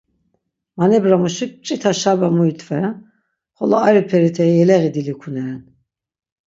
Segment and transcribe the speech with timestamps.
[0.77, 2.95] Manebramuşik mç̌ita şarba muitveren,
[3.57, 5.61] xolo ari perite yeleği dilikuneren.